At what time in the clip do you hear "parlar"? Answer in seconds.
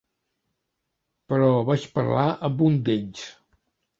1.99-2.25